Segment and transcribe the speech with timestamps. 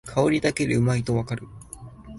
[0.07, 1.47] 香りだけでうまいとわかる